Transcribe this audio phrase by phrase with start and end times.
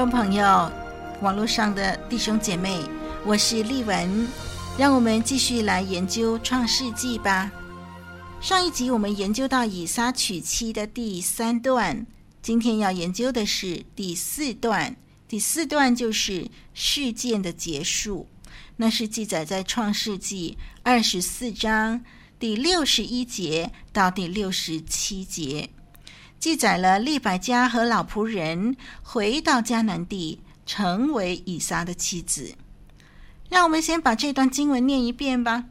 [0.00, 0.72] 众朋友，
[1.20, 2.80] 网络上的弟兄姐妹，
[3.26, 4.26] 我是丽文，
[4.78, 7.52] 让我们继续来研究创世纪吧。
[8.40, 12.06] 上一集我们研究到以撒娶妻的第三段，
[12.40, 14.96] 今天要研究的是第四段。
[15.28, 18.26] 第四段就是事件的结束，
[18.78, 22.02] 那是记载在创世纪二十四章
[22.38, 25.68] 第六十一节到第六十七节。
[26.40, 32.54] 记载了利百加和老仆人回到迦南地，成为以撒的妻子。
[33.50, 35.58] 让我们先把这段经文念一遍吧，《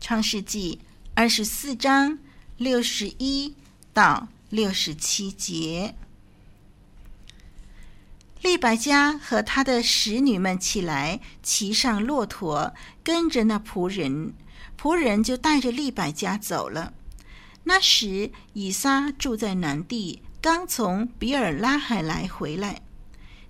[0.00, 0.80] 创世纪》
[1.14, 2.18] 二十四章
[2.56, 3.54] 六十一
[3.92, 5.94] 到六十七节。
[8.42, 14.34] 利百加和他的使女们起来，骑上骆驼，跟着那仆人，
[14.76, 16.92] 仆人就带着利百加走了。
[17.64, 22.82] 那时，以撒住在南地，刚从比尔拉海来回来。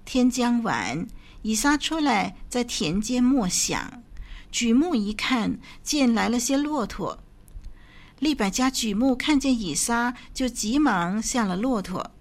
[0.04, 1.06] 天将晚，
[1.42, 4.02] 以撒出来在田间默想，
[4.52, 7.18] 举目一看，见来了些骆驼。
[8.20, 12.12] 利百加举目看见以撒，就急忙下了骆驼，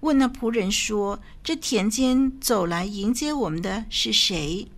[0.00, 4.68] 问那仆人说：“这田间走来迎接我们的是谁？”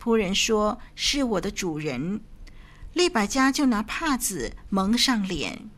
[0.00, 2.20] 仆人说：“是我的主人。”
[2.92, 5.70] 利百加就拿帕子蒙上脸。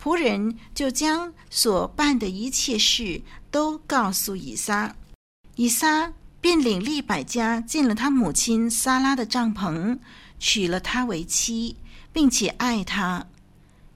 [0.00, 3.20] 仆人就将所办的一切事
[3.50, 4.94] 都告诉以撒，
[5.56, 9.98] 以撒便领利百加进了他母亲撒拉的帐篷，
[10.38, 11.76] 娶了她为妻，
[12.12, 13.26] 并且爱她。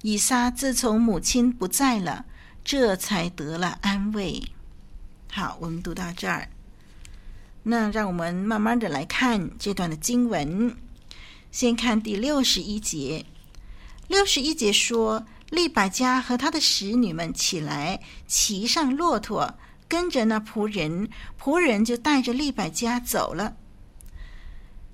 [0.02, 2.24] 以撒自从母亲不在了，
[2.64, 4.42] 这才得了安慰。
[5.30, 6.48] 好，我们读到这儿，
[7.62, 10.76] 那让我们慢慢的来看这段的经文。
[11.52, 13.24] 先看第六十一节，
[14.08, 15.24] 六十一节说。
[15.52, 23.54] 利百加和他的使女们起来，骑上骆驼，跟着那仆人，仆人就带着利百加走了。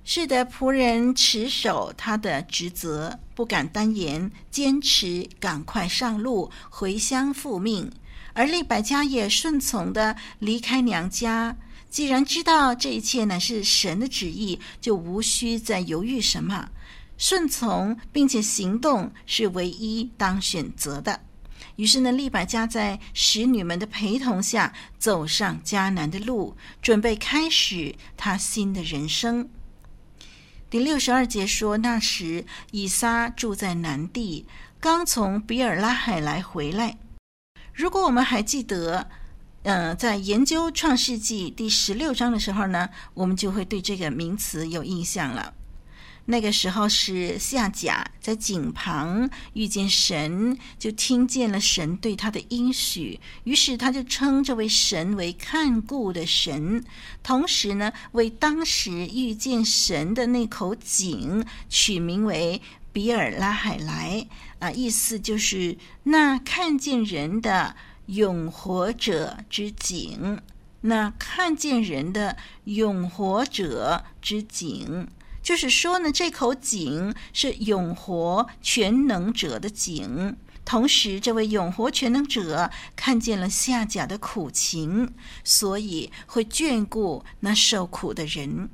[0.02, 7.88] 是的，仆人持守他的职责，不敢单言，坚持赶快上路回乡复命。
[8.32, 11.56] 而利百加也顺从地离开娘家。
[11.88, 16.68] 既然知道这一切乃是神的旨意，就无需再犹豫什么。
[17.18, 21.20] 顺从并且行动是唯一当选择的。
[21.76, 29.48] 于是呢，利百加在使女们的陪同下走上迦南的路，准备开始他新的人生。
[30.70, 34.46] 第六十二节说，那时以撒住在南地，
[34.80, 36.98] 刚从比尔拉海来回来。
[37.72, 39.08] 如果我们还记得，
[39.62, 45.54] 嗯、呃，在研究创世纪第十六章的时候呢，我们就会对这个名词有印象了。
[46.30, 56.84] 那个时候是夏甲在井旁遇见神，就听见了神对他的应许，于是他就称这位神为看顾的神，
[57.22, 62.60] 同时呢，为当时遇见神的那口井取名为
[62.92, 64.28] 比尔拉海莱
[64.58, 67.74] 啊，意思就是那看见人的
[68.04, 70.38] 永活者之井，
[70.82, 75.08] 那看见人的永活者之井。
[75.42, 80.36] 就是说呢，这口井是永活全能者的井。
[80.64, 88.68] 同时，这位永活全能者看见了夏甲的苦情，所以会眷顾那受苦的人。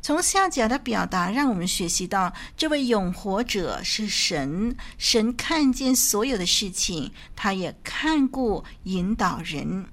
[0.00, 9.86] 从夏甲的表达，让我们学习到，这位永活者是神，神看见所有的事情，他也看顾引导人。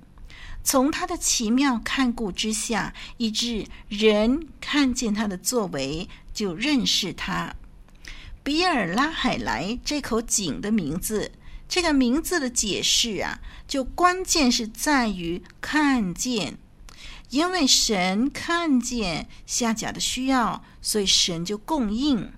[0.72, 7.56] 从他的奇妙看顾之下，以致人看见他的作为，就认识他。
[8.44, 11.32] 比尔拉海莱这口井的名字，
[11.68, 16.60] 这个名字的解释啊，就关键是在于看见，
[17.32, 22.32] 因为神看见夏甲的需要，所以神就供应，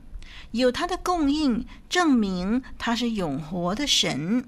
[0.52, 4.48] 有他的供应，证明他是永活的神。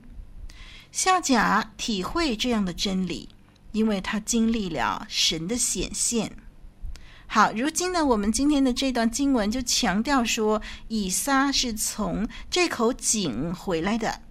[0.94, 3.28] 夏甲体会这样的真理。
[3.74, 6.32] 因为他经历了神的显现。
[7.28, 14.22] 好，如今呢，我们今天的这段经文就强调说，以撒是从这口井回来的。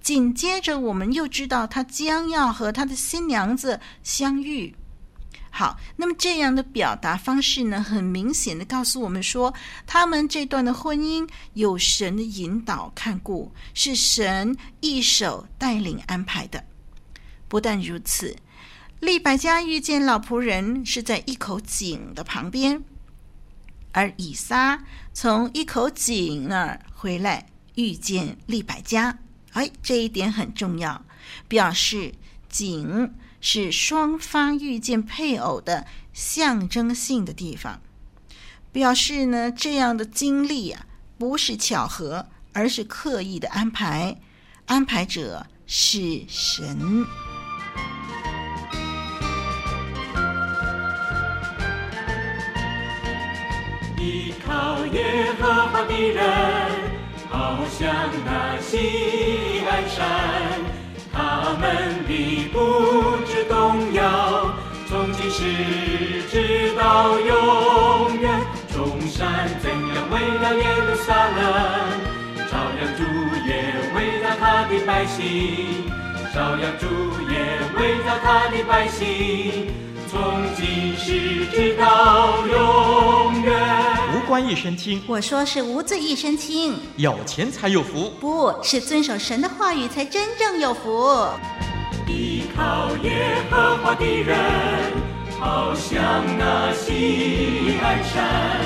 [0.00, 4.74] 紧接着，我们又知道他将要和他的新娘子相遇。
[5.54, 9.54] 好，那么这样的表达方式呢，很明显的告诉我们说，
[9.86, 16.64] 他们这段的婚姻有神的引导看顾，是神一手带领安排的。
[17.46, 18.34] 不但如此，
[19.02, 22.84] 利百加遇见老仆人是在一口井的旁边，
[23.90, 29.18] 而以撒从一口井那儿回来遇见利百加。
[29.54, 31.04] 哎，这一点很重要，
[31.48, 32.14] 表示
[32.48, 37.82] 井是双方遇见配偶的象征性的地方，
[38.70, 40.86] 表示呢，这样的经历啊，
[41.18, 44.20] 不是巧合，而是刻意的安排，
[44.66, 47.04] 安排者是神。
[54.02, 56.20] 依靠耶和华的人。
[57.30, 57.94] 好像
[58.26, 60.02] 那锡安山，
[61.12, 62.58] 他们必不
[63.24, 64.50] 致动摇，
[64.88, 65.40] 从今时
[66.30, 68.28] 直到永远。
[68.74, 71.40] 众山怎样围绕耶路撒冷，
[72.50, 73.00] 照样主
[73.46, 73.50] 也
[73.94, 75.86] 围绕他的百姓，
[76.34, 76.86] 照样主
[77.30, 77.34] 也
[77.78, 79.70] 围绕他的百姓，
[80.12, 80.20] 从
[80.54, 83.58] 今时直到永远。
[84.14, 86.74] 无官一身轻，我说是无罪一身轻。
[86.98, 91.26] 有钱才有福，不是遵守神的话语才真正有福。
[92.06, 94.36] 依靠耶和华的人，
[95.40, 98.60] 好像那锡安山，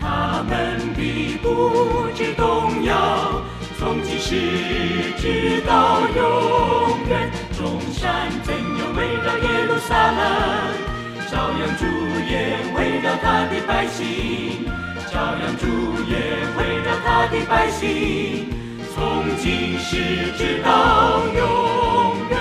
[0.00, 3.42] 他们必不致动摇，
[3.78, 7.30] 从今时直到永远。
[7.58, 8.54] 众山怎
[8.98, 11.84] 样围绕耶路撒冷，照样主
[12.28, 14.66] 也围绕他的百姓。
[15.10, 15.66] 照样主
[16.08, 16.16] 也
[16.58, 18.46] 围绕他的百姓，
[18.94, 22.38] 从今时直到永远。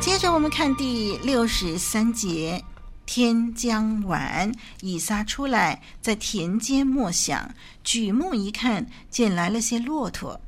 [0.00, 2.62] 接着我们看第六十三节，
[3.06, 4.52] 天将晚，
[4.82, 10.40] 以撒出来，在田间默想，举目一看，见来了些骆驼。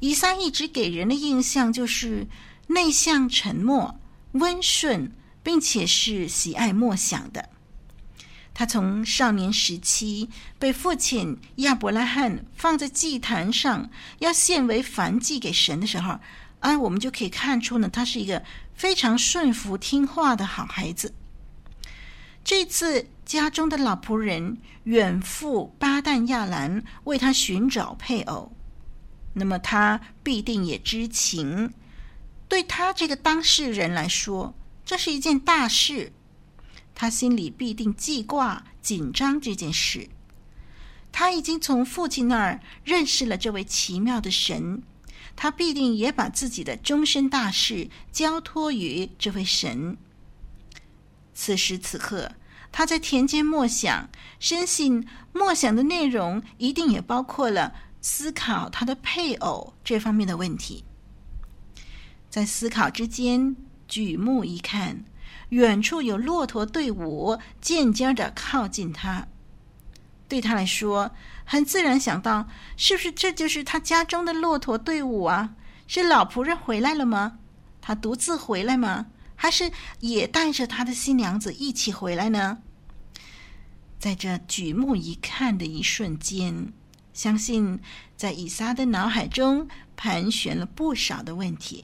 [0.00, 2.26] 以撒一直给人的印象就是
[2.66, 3.94] 内向、沉默、
[4.38, 5.12] 温顺，
[5.42, 7.48] 并且是喜爱默想的。
[8.54, 13.90] 他从少年时期被父亲亚伯拉罕放在祭坛上，
[14.20, 16.18] 要献为燔祭给神的时候，
[16.60, 18.42] 啊，我们就可以看出呢，他是一个
[18.74, 21.14] 非常顺服听话的好孩子。
[22.42, 28.52] 这次家中的老仆人远赴巴旦亚兰为他寻找配偶，
[29.34, 31.74] 那么他必定也知情。
[32.48, 34.54] 对他这个当事人来说，
[34.84, 36.12] 这是一件大事。
[36.94, 40.08] 他心里必定记挂紧张这件事。
[41.12, 44.82] 他已经从父亲那儿认识了这位奇妙的神，
[45.34, 49.98] 他必定也把自己的终身大事交托于这位神。
[51.34, 52.32] 此时此刻，
[52.72, 54.08] 他在田间默想，
[54.40, 60.85] 深信默想的内容一定也包括了思考他的配偶这方面的问题。
[62.36, 63.56] 在思考之间，
[63.88, 65.06] 举目一看。
[65.48, 69.26] 远处有骆驼队伍渐渐的靠近他，
[70.28, 71.12] 对他来说，
[71.46, 75.54] 很自然想到，是不是这就是他家中的骆驼队伍啊？
[75.86, 77.38] 是老仆人回来了吗？
[77.80, 79.06] 他独自回来吗？
[79.34, 82.58] 还是也带着他的新娘子一起回来呢？
[83.98, 86.70] 在这举目一看的一瞬间，
[87.14, 87.80] 相信
[88.14, 89.66] 在以撒的脑海中
[89.96, 91.82] 盘旋了不少的问题。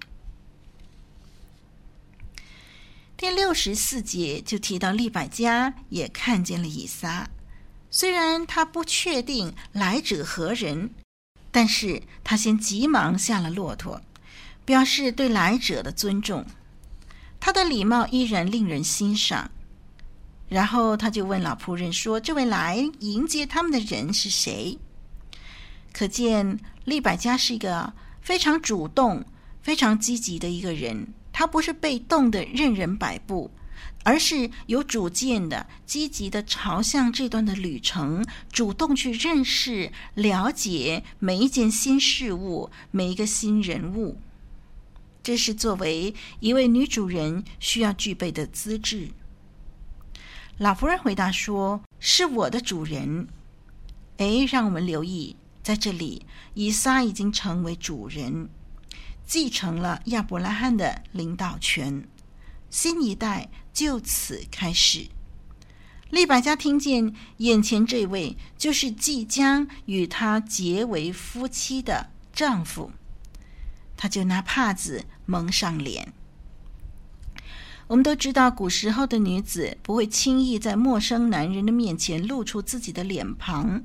[3.23, 7.31] 第六十四节就提到利百加也看见了以撒，
[7.89, 10.91] 虽然他不确定来者何人，
[11.53, 14.03] 但是他先急忙下了骆驼，
[14.65, 16.45] 表示对来者的尊重。
[17.39, 19.53] 他的礼貌依然令人欣赏。
[20.49, 24.77] 然后他就问老仆人说：“这位来迎接他们的人是谁？”
[25.95, 29.25] 可见利百加是一个非常主动、
[29.63, 31.15] 非常积极的一个人。
[31.33, 33.51] 他不是被动的任人摆布，
[34.05, 44.19] 而是有主见的、积极的朝向这段的旅程，主动去认识、了解每一件新事物、每一个新人物。
[45.23, 49.09] 这是作为一位女主人需要具备的资质。
[50.59, 53.29] 老夫人回答说：“是我的主人。”
[54.19, 58.49] 哎，让我们留意，在这里，以撒已经成为主人。
[59.33, 62.07] 继承了亚伯拉罕的领导权，
[62.69, 65.09] 新一代就此开始。
[66.11, 72.93] 利百加听见眼前这位就是即将与他结为夫妻的丈夫，
[73.97, 76.13] 他就拿帕子蒙上脸。
[77.87, 83.83] 我们都知道，古时候的女子不会轻易在陌生男人的面前露出自己的脸庞，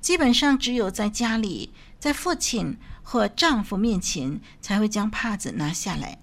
[0.00, 1.72] 基本上只有在家里，
[2.04, 6.18] 在父亲或丈夫面前才会将帕子拿下来。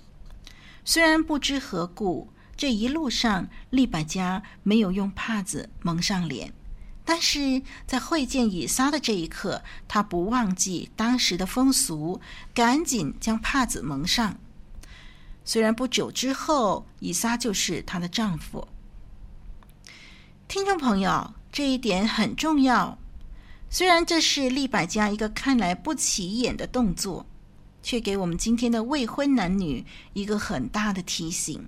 [0.85, 6.53] 虽然不知何故，这一路上利百加没有用帕子蒙上脸。
[7.03, 12.21] 但是在会见以撒的这一刻，她不忘记当时的风俗，
[12.53, 14.37] 赶紧将帕子蒙上。
[15.43, 18.67] 虽然不久之后，以撒就是她的丈夫。
[20.47, 22.99] 听众朋友，这一点很重要。
[23.71, 27.25] 虽然这是利百加一个看来不起眼的动作，
[27.81, 31.65] 却给我们今天的未婚男女一个很大的提醒：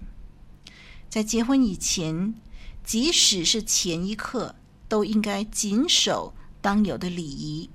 [1.10, 2.36] 在结婚以前，
[2.84, 4.54] 即使是前一刻。
[4.90, 7.68] 都应该谨守当有的礼仪。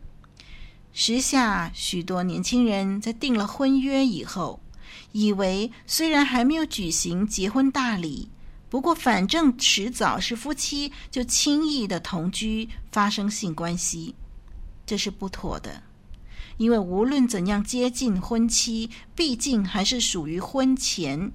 [0.93, 4.61] 时下许多年轻人在订了婚约以后，
[5.11, 8.29] 以为虽然还没有举行结婚大礼，
[8.71, 14.15] 不过反正迟早是夫妻，就轻易的同居发生性关系，
[14.85, 15.83] 这是不妥的。
[16.59, 21.33] 因为无论怎样接近婚期，毕竟还是属于婚前。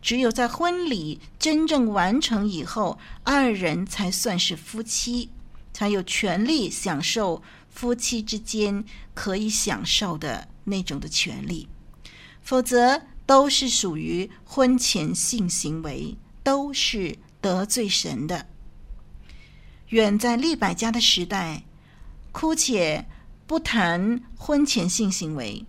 [0.00, 5.30] 只有在婚礼真正完成以后，二人才算是夫妻，
[5.72, 11.68] 才有权利享受夫妻之间可以享受的那种的权利。
[12.40, 16.16] 否则，都是属于婚前性行为，
[16.48, 18.46] 都是得罪神的。
[19.88, 21.64] 远在利百加的时代，
[22.32, 23.04] 姑且
[23.46, 25.66] 不谈婚前性行为。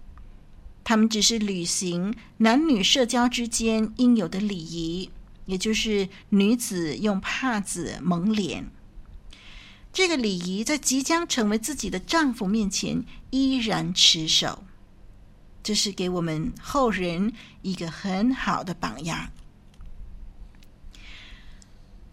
[0.86, 5.12] 他们只是履行男女社交之间应有的礼仪，
[5.48, 8.72] 也就是女子用帕子蒙脸。
[9.92, 14.64] 这个礼仪在即将成为自己的丈夫面前依然持守，
[15.62, 17.34] 这是给我们后人
[17.64, 19.30] 一个很好的榜样。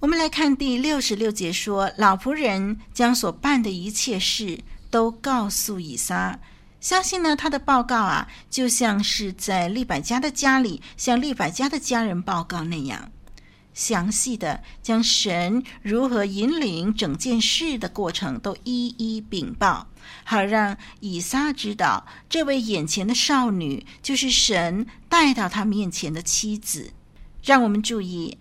[0.07, 6.39] 我们来看第六十六节说，老仆人将所办的一切事都告诉以撒。
[6.81, 13.11] 相信呢，他的报告啊，就像是在利百加的家里向利百加的家人报告那样，
[13.75, 19.89] 详细的将神如何引领整件事的过程都一一禀报，
[20.23, 26.93] 好让以撒知道，这位眼前的少女就是神带到他面前的妻子。
[27.43, 28.39] 让我们注意，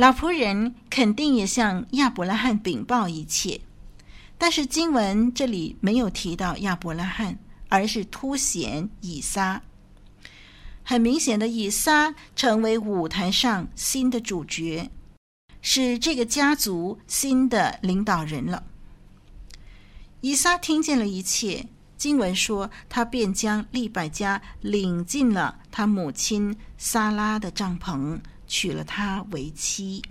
[0.00, 3.60] 老仆人肯定也向亚伯拉罕禀报一切，
[4.38, 7.38] 但是经文这里没有提到亚伯拉罕。
[7.68, 9.62] 而是凸显以撒，
[10.82, 14.90] 很明显的，以撒成为舞台上新的主角，
[15.62, 18.64] 是这个家族新的领导人了。
[20.20, 28.18] 以撒听见了一切，经文说，他便将利百加领进了他母亲撒拉的帐篷，
[28.50, 30.02] 娶了她为妻。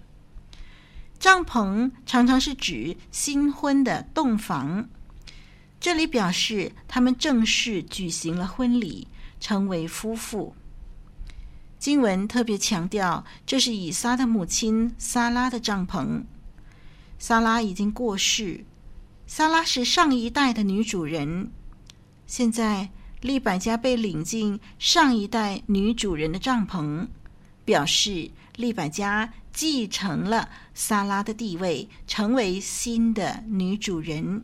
[1.19, 4.87] 帐篷常常是指新婚的洞房。
[5.77, 9.09] 这里表示他们正式举行了婚礼，
[9.41, 10.55] 成为夫妇。
[11.77, 16.23] 经文特别强调，这是以撒的母亲撒拉的帐篷。
[17.17, 18.65] 撒拉已经过世，
[19.27, 21.51] 撒拉是上一代的女主人。
[22.25, 22.89] 现在
[23.21, 27.07] 利百加被领进上一代女主人的帐篷，
[27.69, 34.43] 表示利百加继承了撒拉的地位，成为新的女主人。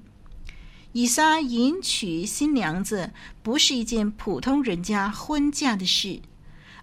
[0.92, 6.22] 以撒迎娶新娘子不是一件普通人家婚嫁的事，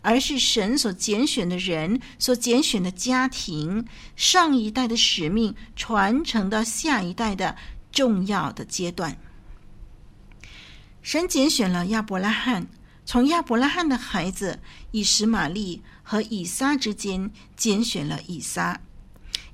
[0.01, 7.55] 而是神所拣选的人、所拣选的家庭、上一代的使命传承到下一代的
[7.93, 9.17] 重要的阶段。
[11.03, 12.67] 神拣选了亚伯拉罕，
[13.05, 14.59] 从亚伯拉罕的孩子
[14.91, 18.81] 以实玛利和以撒之间拣选了以撒。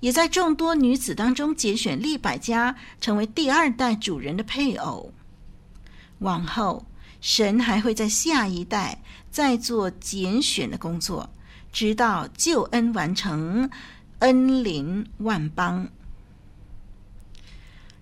[0.00, 5.12] 也在众多女子当中拣选利百家成为第二代主人的配偶。
[6.20, 6.86] 往后，
[7.20, 11.28] 神还会在下一代再做拣选的工作，
[11.72, 13.68] 直到救恩完成，
[14.20, 15.88] 恩临万邦。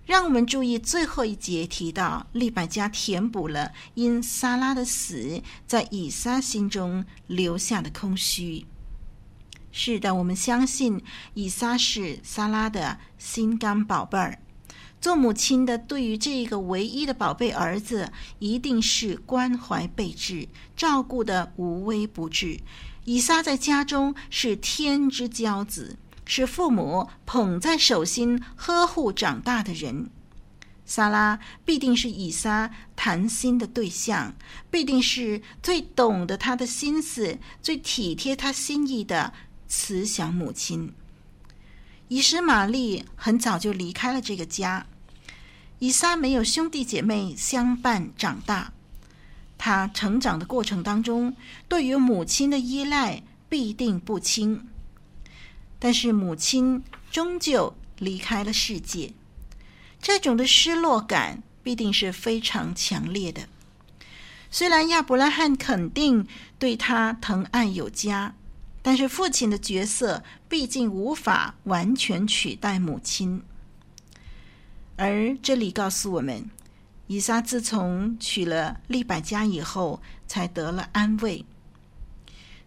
[0.07, 8.65] 让我们注意最后一节提到，利百加填补了因撒拉的死在以撒心中留下的空虚。
[9.69, 14.39] 是的，我们相信以撒是撒拉的心肝宝贝儿。
[15.01, 20.47] 做母亲的对于这个唯一的宝贝儿子，一定是关怀备至，
[20.77, 22.61] 照顾得无微不至。
[23.03, 25.97] 以撒在家中是天之骄子，
[26.27, 30.11] 是父母捧在手心呵护长大的人。
[30.85, 34.33] 撒拉必定是以撒谈心的对象，
[34.71, 39.33] 必定是最懂得他的心思、最体贴他心意的
[39.67, 40.93] 慈祥母亲。
[42.07, 44.85] 以实玛利很早就离开了这个家，
[45.79, 48.71] 以撒没有兄弟姐妹相伴长大，
[49.57, 51.35] 他成长的过程当中，
[51.67, 54.69] 对于母亲的依赖必定不轻。
[55.79, 59.13] 但是母亲终究离开了世界。
[60.01, 63.47] 这种的失落感必定是非常强烈的。
[64.49, 66.25] 虽然亚伯拉罕肯定
[66.57, 68.35] 对他疼爱有加，
[68.81, 73.43] 但是父亲的角色毕竟无法完全取代母亲。
[74.95, 76.49] 而这里告诉我们，
[77.07, 81.45] 以撒自从娶了利百加以后，才得了安慰。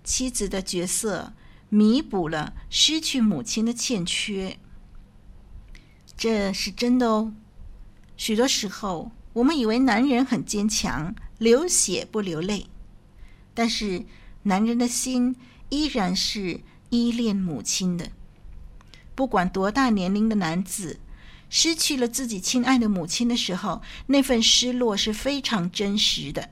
[0.05, 1.33] 妻子的角色
[1.71, 4.59] 弥补了失去母亲的欠缺。
[6.17, 7.33] 这是真的哦。
[8.19, 12.67] 许多时候，我们以为男人很坚强，流血不流泪，
[13.55, 14.05] 但是
[14.43, 15.37] 男人的心
[15.71, 16.61] 依然是
[16.91, 18.11] 依恋母亲的。
[19.15, 20.99] 不管多大年龄的男子，
[21.49, 26.50] 失去了自己亲爱的母亲的时候，那份失落是非常真实的。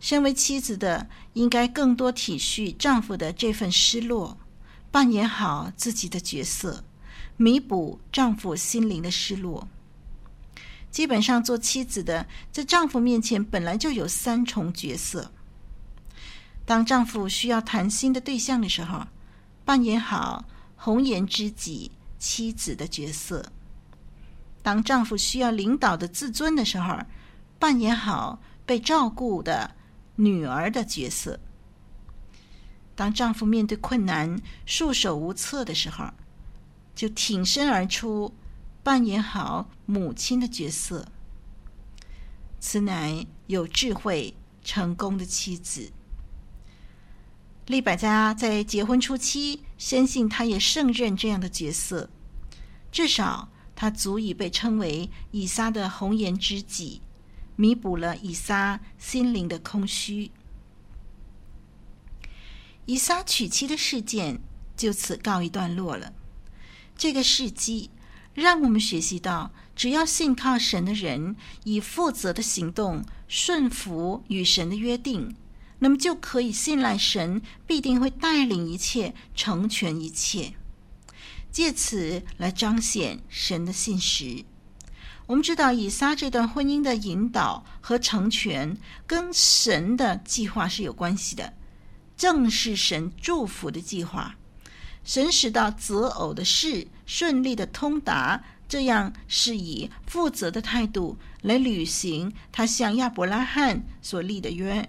[0.00, 4.38] 身为妻子的，应该更多体恤丈夫的这份失落，
[4.90, 6.84] 扮演好自己的角色。
[7.36, 9.68] 弥补丈夫心灵的失落。
[10.90, 15.30] 基本上，做妻子的在丈夫面前本来就有三重角色。
[16.64, 19.06] 当丈夫需要谈心的对象的时候，
[19.64, 23.40] 扮演好红颜知己妻子的角色；
[24.62, 26.98] 当丈夫需要领导的自尊的时候，
[27.58, 29.70] 扮演好被照顾的
[30.20, 31.38] 女儿的角色；
[32.96, 36.12] 当丈夫面对困难束手无策的时候，
[36.92, 38.34] 就挺身而出，
[38.82, 41.06] 扮演好母亲的角色。
[42.58, 45.92] 此乃有智慧、成功的妻子。
[47.66, 52.10] 利百加在结婚初期，深信她也胜任这样的角色，
[52.90, 57.02] 至少她足以被称为以撒的红颜知己，
[57.60, 60.30] 弥补了以撒心灵的空虚。
[62.86, 64.40] 以撒娶妻的事件
[64.76, 66.12] 就此告一段落了。
[66.96, 67.90] 这个事迹
[68.32, 75.34] 让我们学习到，只要信靠神的人，以负责的行动顺服与神的约定，
[75.80, 80.54] 那么就可以信赖神必定会带领一切，成全一切，
[81.50, 84.44] 借此来彰显神的信实。
[85.28, 88.74] 我们知道，以撒这段婚姻的引导和成全，
[89.06, 91.52] 跟神的计划是有关系的，
[92.16, 94.34] 正是神祝福的计划。
[95.04, 104.88] 神使到择偶的事顺利的通达，这样是以负责的态度来履行他向亚伯拉罕所立的约。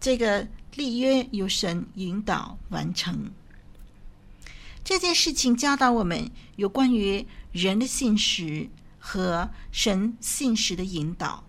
[0.00, 3.30] 这个立约由神引导完成。
[4.82, 8.68] 这件事情教导我们有关于人的信实
[9.08, 11.44] 和神信实的引导。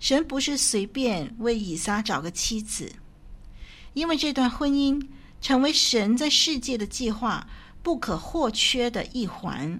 [0.00, 2.92] 神不是随便为以撒找个妻子，
[3.92, 5.06] 因为这段婚姻。
[5.38, 7.46] 成为神在世界的计划
[7.82, 9.78] 不可或缺的一环。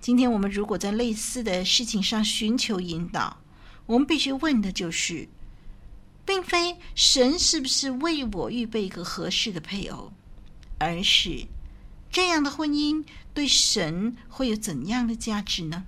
[0.00, 3.38] 今天我们如果在类似的事情上寻求引导，
[3.86, 5.28] 我们必须问的就是，
[6.26, 10.12] 并非神是不是为我预备一个合适的配偶，
[10.78, 11.46] 而是
[12.10, 13.02] 这样的婚姻
[13.40, 15.86] 对神会有怎样的价值呢？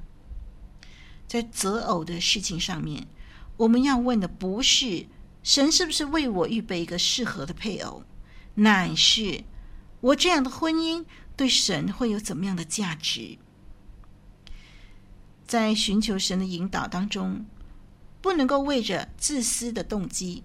[1.29, 3.07] 在择偶的事情上面，
[3.59, 5.07] 我们要问的不是
[5.43, 8.05] 神是不是为我预备一个适合的配偶。
[8.55, 9.45] 乃是
[10.01, 11.05] 我这样的婚姻
[11.37, 13.37] 对神会有怎么样的价值？
[15.47, 17.45] 在寻求神的引导当中，
[18.23, 20.43] 不能够为着自私的动机，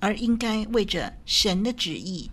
[0.00, 2.32] 而应该为着神的旨意。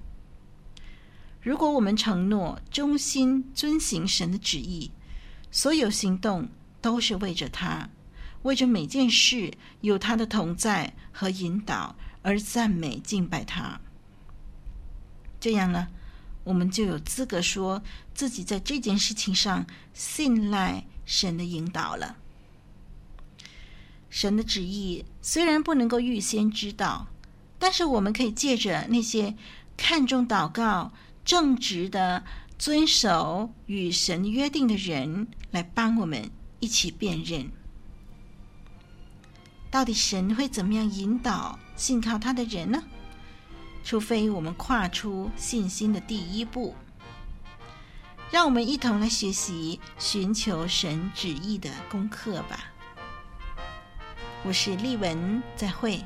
[1.41, 4.91] 如果我们承诺忠心遵行神的旨意，
[5.49, 6.49] 所有行动
[6.79, 7.89] 都是为着他，
[8.43, 9.51] 为着每件事
[9.81, 13.81] 有他的同在和引导而赞美敬拜他。
[15.39, 15.87] 这样呢，
[16.43, 17.81] 我们就有资格说
[18.13, 22.17] 自己在这件事情上信赖神的引导了。
[24.11, 27.07] 神的旨意虽然不能够预先知道，
[27.57, 29.35] 但是我们可以借着那些
[29.75, 30.91] 看重祷告、
[31.23, 32.23] 正直的
[32.57, 36.29] 遵守与神约定的人来帮我们
[36.59, 37.49] 一起辨认，
[39.69, 42.83] 到底神会怎么样引导信靠他的人呢？
[43.83, 46.75] 除非我们跨出信心的第一步，
[48.29, 52.65] 让我们一同来学习寻求神旨意的功课吧。
[54.43, 56.03] 我是丽文，再会。